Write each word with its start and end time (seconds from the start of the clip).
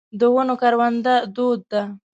د 0.19 0.21
ونو 0.33 0.55
کرونده 0.61 1.15
دود 1.35 1.61
ده. 1.71 1.83